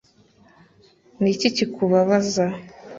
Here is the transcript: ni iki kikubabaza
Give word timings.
ni 1.21 1.29
iki 1.33 1.47
kikubabaza 1.55 2.45